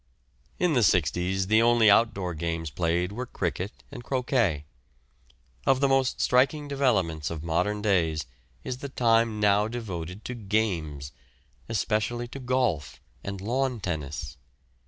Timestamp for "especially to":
11.69-12.39